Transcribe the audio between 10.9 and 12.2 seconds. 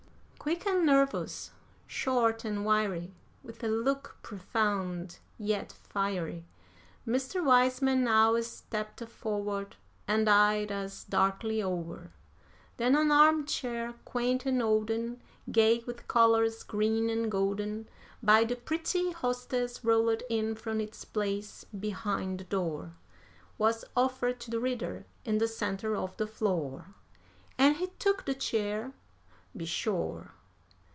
darkly o'er,